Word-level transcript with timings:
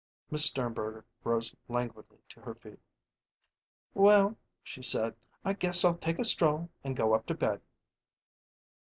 Miss 0.31 0.45
Sternberger 0.45 1.05
rose 1.23 1.55
languidly 1.69 2.17
to 2.29 2.41
her 2.41 2.55
feet. 2.55 2.79
"Well," 3.93 4.35
she 4.63 4.81
said, 4.81 5.15
"I 5.45 5.53
guess 5.53 5.85
I'll 5.85 5.95
take 5.99 6.17
a 6.17 6.25
stroll 6.25 6.71
and 6.83 6.95
go 6.97 7.13
up 7.13 7.27
to 7.27 7.35
bed." 7.35 7.61